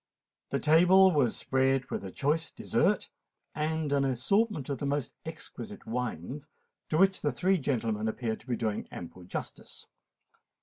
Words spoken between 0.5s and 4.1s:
table was spread with a choice dessert and an